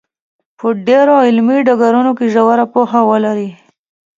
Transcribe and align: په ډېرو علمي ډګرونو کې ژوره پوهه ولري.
په 0.57 0.67
ډېرو 0.87 1.15
علمي 1.25 1.57
ډګرونو 1.67 2.11
کې 2.17 2.25
ژوره 2.33 2.65
پوهه 2.73 3.01
ولري. 3.11 3.49